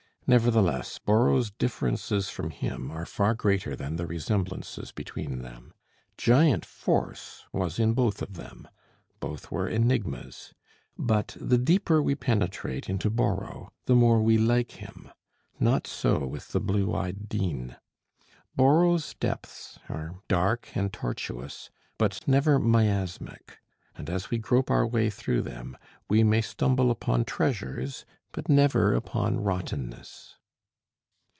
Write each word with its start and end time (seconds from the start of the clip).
Nevertheless 0.27 0.97
Borrow's 0.97 1.51
differences 1.51 2.29
from 2.29 2.51
him 2.51 2.89
are 2.89 3.05
far 3.05 3.33
greater 3.35 3.75
than 3.75 3.97
the 3.97 4.07
resemblances 4.07 4.93
between 4.93 5.39
them. 5.39 5.73
Giant 6.17 6.63
force 6.63 7.43
was 7.51 7.77
in 7.79 7.91
both 7.93 8.21
of 8.21 8.35
them; 8.35 8.65
both 9.19 9.51
were 9.51 9.67
enigmas; 9.67 10.53
but 10.97 11.35
the 11.37 11.57
deeper 11.57 12.01
we 12.01 12.15
penetrate 12.15 12.87
into 12.89 13.09
Borrow, 13.09 13.73
the 13.87 13.95
more 13.95 14.21
we 14.21 14.37
like 14.37 14.73
him; 14.73 15.11
not 15.59 15.85
so 15.85 16.25
with 16.25 16.53
the 16.53 16.61
blue 16.61 16.95
eyed 16.95 17.27
Dean. 17.27 17.75
Borrow's 18.55 19.13
depths 19.15 19.79
are 19.89 20.21
dark 20.29 20.69
and 20.75 20.93
tortuous, 20.93 21.69
but 21.97 22.25
never 22.25 22.57
miasmic; 22.57 23.59
and 23.97 24.09
as 24.09 24.31
we 24.31 24.37
grope 24.37 24.71
our 24.71 24.87
way 24.87 25.09
through 25.09 25.41
them, 25.41 25.75
we 26.09 26.23
may 26.23 26.39
stumble 26.39 26.89
upon 26.89 27.25
treasures, 27.25 28.05
but 28.33 28.47
never 28.47 28.93
upon 28.93 29.37
rottenness. 29.43 30.37